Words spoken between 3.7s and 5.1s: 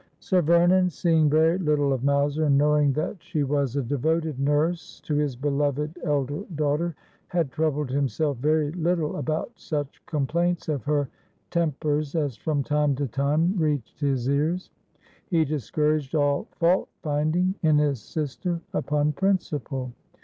a devoted nurse